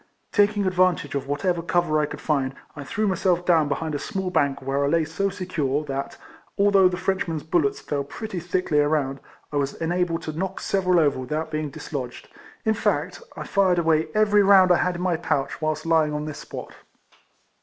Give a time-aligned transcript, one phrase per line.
[0.31, 3.99] Taking advantage of whatever cover I could find, I threw myself down be hind a
[3.99, 6.17] small bank, where I lay so secure, that,
[6.57, 9.19] although the Frenchmen's bullets fell pretty thickly around,
[9.53, 12.29] I was enabled to knock seve ral over without being dislodged;
[12.65, 16.25] in fact, I fired away every round I had in my pouch whilst lying on
[16.25, 16.73] this spot.